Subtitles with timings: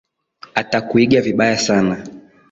[0.61, 1.97] Atakuiga vibaya sana.